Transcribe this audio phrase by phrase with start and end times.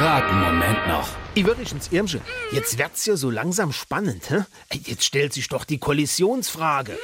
[0.00, 1.08] einen Moment noch.
[1.34, 2.20] Ich wirklich ins Irmsche.
[2.52, 4.44] Jetzt wird's ja so langsam spannend, hä?
[4.72, 6.96] Jetzt stellt sich doch die Kollisionsfrage.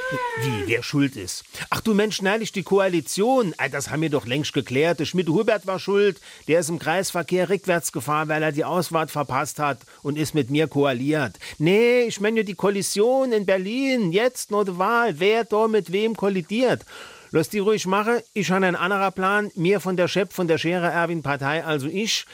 [0.42, 1.44] Wie, wer schuld ist?
[1.70, 3.52] Ach du Mensch, neulich die Koalition.
[3.72, 5.00] Das haben wir doch längst geklärt.
[5.00, 6.20] Der Schmidt-Hubert war schuld.
[6.46, 10.50] Der ist im Kreisverkehr rückwärts gefahren, weil er die Ausfahrt verpasst hat und ist mit
[10.50, 11.38] mir koaliert.
[11.58, 14.12] Nee, ich meine die Kollision in Berlin.
[14.12, 15.18] Jetzt noch die Wahl.
[15.18, 16.84] Wer da mit wem kollidiert.
[17.32, 18.20] Lass die ruhig machen.
[18.34, 19.50] Ich habe einen anderen Plan.
[19.56, 22.26] Mir von der Chef von der Scherer Erwin Partei, also ich,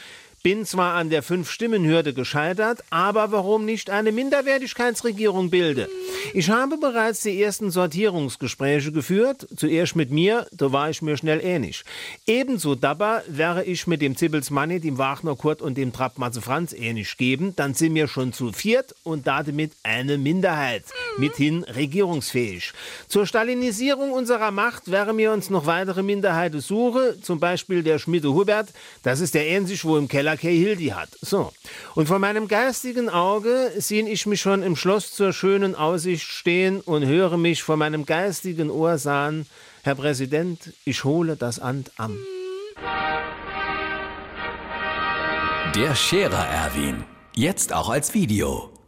[0.42, 5.88] bin zwar an der Fünf-Stimmen-Hürde gescheitert, aber warum nicht eine Minderwertigkeitsregierung bilde?
[6.34, 11.40] Ich habe bereits die ersten Sortierungsgespräche geführt, zuerst mit mir, da war ich mir schnell
[11.42, 11.84] ähnlich.
[12.26, 16.40] Ebenso dabei wäre ich mit dem Zibbels Manni, dem Wagner Kurt und dem Trapp Matze
[16.40, 20.84] Franz ähnlich geben, dann sind wir schon zu viert und damit eine Minderheit,
[21.20, 22.72] mithin regierungsfähig.
[23.06, 28.32] Zur Stalinisierung unserer Macht wäre mir uns noch weitere Minderheiten suche, zum Beispiel der Schmiede
[28.32, 28.70] Hubert,
[29.02, 31.10] das ist der ähnlich, wo im Keller Kay Hildi hat.
[31.20, 31.52] So.
[31.94, 36.80] Und vor meinem geistigen Auge sehe ich mich schon im Schloss zur schönen Aussicht stehen
[36.80, 39.46] und höre mich vor meinem geistigen Ohr sagen,
[39.82, 42.18] Herr Präsident, ich hole das Amt am.
[45.74, 47.04] Der Scherer Erwin.
[47.34, 48.69] Jetzt auch als Video.